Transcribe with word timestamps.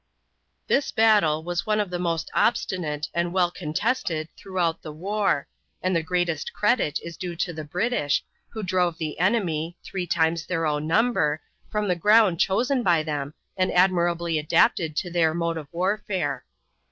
This 0.65 0.91
battle 0.91 1.43
was 1.43 1.67
one 1.67 1.79
of 1.79 1.91
the 1.91 1.99
most 1.99 2.31
obstinate 2.33 3.07
and 3.13 3.31
well 3.31 3.51
contested 3.51 4.29
throughout 4.35 4.81
the 4.81 4.91
war, 4.91 5.47
and 5.79 5.95
the 5.95 6.01
greatest 6.01 6.53
credit 6.53 6.99
is 7.03 7.15
due 7.15 7.35
to 7.35 7.53
the 7.53 7.63
British, 7.63 8.23
who 8.49 8.63
drove 8.63 8.97
the 8.97 9.19
enemy, 9.19 9.77
three 9.83 10.07
times 10.07 10.47
their 10.47 10.65
own 10.65 10.87
number, 10.87 11.39
from 11.69 11.87
the 11.87 11.95
ground 11.95 12.39
chosen 12.39 12.81
by 12.81 13.03
them 13.03 13.35
and 13.55 13.71
admirably 13.73 14.39
adapted 14.39 14.95
to 14.95 15.11
their 15.11 15.35
mode 15.35 15.57
of 15.57 15.67
warfare. 15.71 16.45